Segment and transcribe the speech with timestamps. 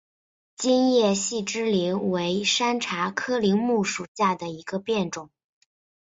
[0.57, 5.29] 金叶细枝柃为山茶科柃木属下的一个变种。